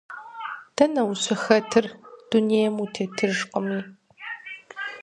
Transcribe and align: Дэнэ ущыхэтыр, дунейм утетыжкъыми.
Дэнэ 0.75 1.01
ущыхэтыр, 1.11 1.85
дунейм 2.29 2.75
утетыжкъыми. 2.83 3.79